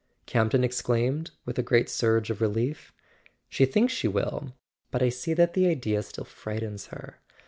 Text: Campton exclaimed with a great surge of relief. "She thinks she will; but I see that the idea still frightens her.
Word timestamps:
Campton 0.25 0.63
exclaimed 0.63 1.29
with 1.45 1.59
a 1.59 1.61
great 1.61 1.87
surge 1.87 2.31
of 2.31 2.41
relief. 2.41 2.91
"She 3.49 3.67
thinks 3.67 3.93
she 3.93 4.07
will; 4.07 4.55
but 4.89 5.03
I 5.03 5.09
see 5.09 5.35
that 5.35 5.53
the 5.53 5.67
idea 5.67 6.01
still 6.01 6.23
frightens 6.25 6.87
her. 6.87 7.19